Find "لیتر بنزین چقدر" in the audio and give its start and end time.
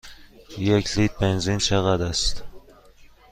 0.97-2.05